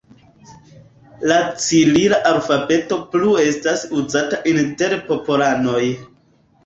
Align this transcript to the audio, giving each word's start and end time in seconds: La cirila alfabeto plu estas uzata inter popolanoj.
La 1.31 1.35
cirila 1.65 2.19
alfabeto 2.29 2.99
plu 3.13 3.35
estas 3.47 3.85
uzata 4.01 4.41
inter 4.55 4.97
popolanoj. 5.11 5.85